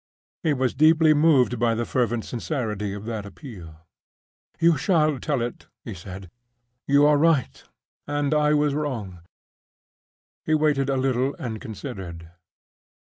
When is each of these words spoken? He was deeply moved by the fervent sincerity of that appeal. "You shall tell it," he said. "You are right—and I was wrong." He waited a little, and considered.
He 0.41 0.53
was 0.53 0.73
deeply 0.73 1.13
moved 1.13 1.59
by 1.59 1.75
the 1.75 1.85
fervent 1.85 2.25
sincerity 2.25 2.91
of 2.93 3.05
that 3.05 3.23
appeal. 3.23 3.85
"You 4.59 4.75
shall 4.75 5.19
tell 5.19 5.43
it," 5.43 5.67
he 5.85 5.93
said. 5.93 6.31
"You 6.87 7.05
are 7.05 7.19
right—and 7.19 8.33
I 8.33 8.55
was 8.55 8.73
wrong." 8.73 9.19
He 10.43 10.55
waited 10.55 10.89
a 10.89 10.97
little, 10.97 11.35
and 11.37 11.61
considered. 11.61 12.31